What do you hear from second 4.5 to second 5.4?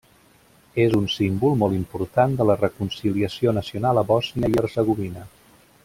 i Hercegovina.